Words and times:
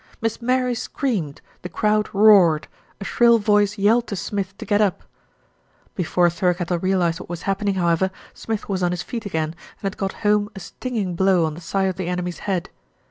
Miss 0.19 0.41
Mary 0.41 0.73
screamed, 0.73 1.41
the 1.61 1.69
crowd 1.69 2.09
roared, 2.11 2.67
a 2.99 3.05
shrill 3.05 3.37
voice 3.37 3.77
yelled 3.77 4.07
to 4.07 4.15
Smith 4.15 4.57
to 4.57 4.65
get 4.65 4.81
up. 4.81 5.03
Before 5.93 6.27
Thirkettle 6.27 6.81
realised 6.81 7.19
what 7.19 7.29
was 7.29 7.43
happening, 7.43 7.75
how 7.75 7.87
ever, 7.89 8.09
Smith 8.33 8.67
was 8.67 8.81
on 8.81 8.89
his 8.89 9.03
feet 9.03 9.27
again 9.27 9.49
and 9.51 9.83
had 9.83 9.97
got 9.97 10.13
home 10.25 10.49
a 10.55 10.59
stinging 10.59 11.13
blow 11.15 11.45
on 11.45 11.53
the 11.53 11.61
side 11.61 11.89
of 11.89 11.97
the 11.97 12.07
enemy's 12.09 12.39
head. 12.49 12.71